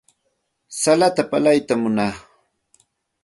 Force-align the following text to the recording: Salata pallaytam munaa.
Salata 0.79 1.23
pallaytam 1.29 1.79
munaa. 1.83 2.13